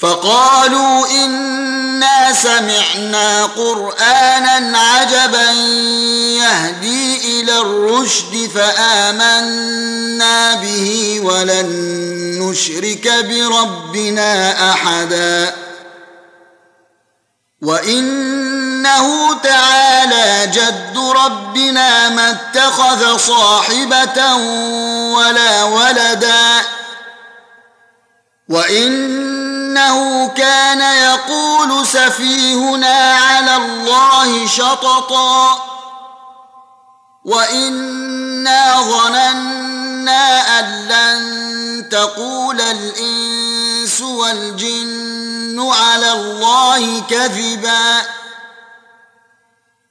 [0.00, 5.50] فقالوا إنا سمعنا قرآنا عجبا
[6.40, 11.68] يهدي إلى الرشد فآمنا به ولن
[12.40, 15.54] نشرك بربنا أحدا.
[17.62, 24.34] وإنه تعالى جد ربنا ما اتخذ صاحبة
[25.14, 26.79] ولا ولدا.
[28.50, 35.58] وانه كان يقول سفيهنا على الله شططا
[37.24, 48.02] وانا ظننا ان لن تقول الانس والجن على الله كذبا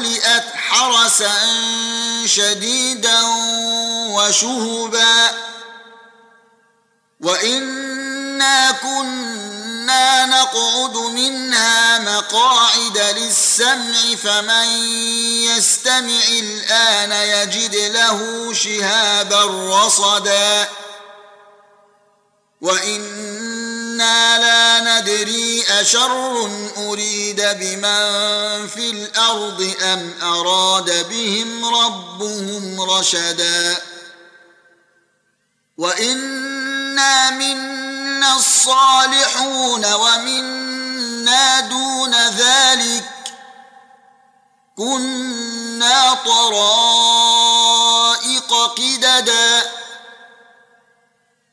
[0.00, 1.32] ملئت حرسا
[2.26, 3.20] شديدا
[4.10, 5.30] وشهبا.
[7.20, 14.68] وإنا كنا نقعد منها مقاعد للسمع فمن
[15.44, 19.44] يستمع الآن يجد له شهابا
[19.84, 20.68] رصدا.
[22.60, 24.38] وإنا
[25.20, 33.76] لا ندري اشر اريد بمن في الأرض ام اراد بهم ربهم رشدا
[35.78, 43.10] وانا منا الصالحون ومنا دون ذلك
[44.76, 47.74] كنا طرائق
[48.76, 49.62] قددا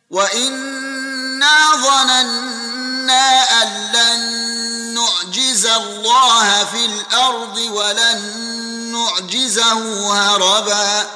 [0.09, 2.66] وانا ظننا
[5.75, 8.19] الله في الأرض ولن
[8.91, 11.07] نعجزه هربا.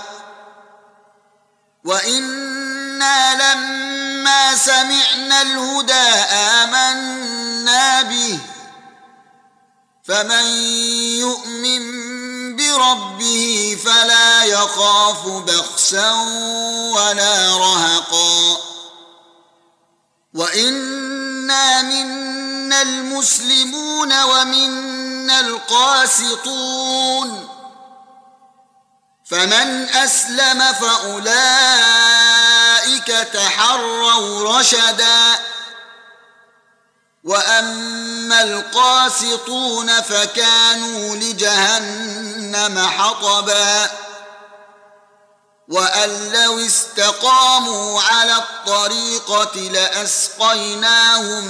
[1.86, 8.40] وإنا لما سمعنا الهدى آمنا به.
[10.08, 10.46] فمن
[11.20, 11.82] يؤمن
[12.56, 16.12] بربه فلا يخاف بخسا
[16.96, 18.58] ولا رهقا.
[20.34, 22.31] وإنا منا
[22.82, 26.82] المسلمون ومنا القاسطون
[29.26, 31.48] فمن أسلم فأولئك
[33.34, 35.40] تحروا رشدا
[37.24, 43.90] وأما القاسطون فكانوا لجهنم حطبا
[45.72, 51.46] وأن لو استقاموا على الطريقة لأسقيناهم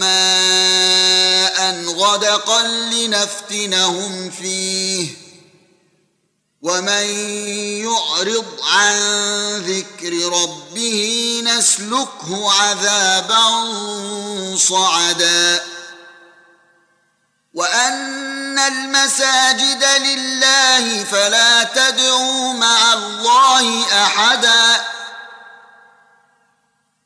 [0.00, 5.08] ماء غدقا لنفتنهم فيه
[6.62, 7.04] ومن
[7.84, 8.96] يعرض عن
[9.56, 10.12] ذكر
[10.42, 13.44] ربه نسلكه عذابا
[14.56, 15.62] صعدا
[17.54, 18.29] وأن
[18.68, 24.84] المساجد لله فلا تدعوا مع الله أحدا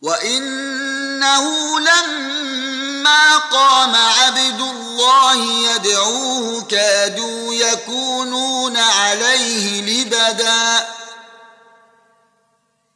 [0.02, 1.44] وإنه
[1.80, 5.36] لما قام عبد الله
[5.70, 10.86] يدعوه كادوا يكونون عليه لبدا.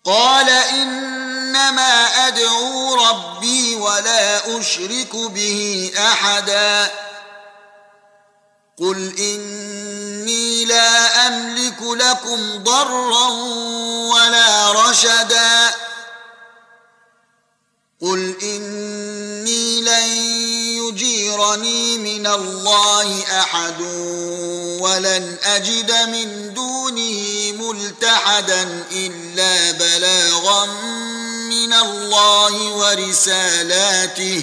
[0.05, 6.91] قال إنما أدعو ربي ولا أشرك به أحدا.
[8.81, 13.29] قل اني لا املك لكم ضرا
[14.15, 15.71] ولا رشدا
[18.01, 20.09] قل اني لن
[20.79, 23.81] يجيرني من الله احد
[24.81, 30.65] ولن اجد من دونه ملتحدا الا بلاغا
[31.51, 34.43] من الله ورسالاته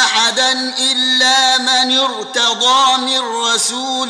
[0.79, 4.09] إلا من ارتضى من رسول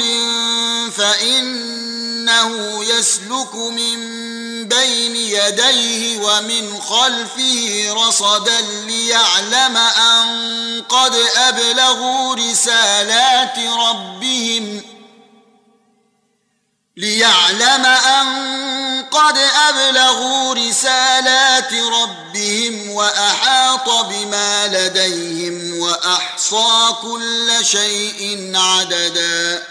[0.92, 4.22] فإنه يسلك من
[4.68, 10.28] بين يديه ومن خلفه رصدا ليعلم أن
[10.90, 14.82] قد أبلغوا رسالات ربهم
[16.98, 18.52] ليعلم أن
[19.12, 19.38] قد
[19.70, 21.11] أبلغوا رسالات
[21.74, 29.71] ربهم وأحاط بما لديهم وأحصى كل شيء عدداً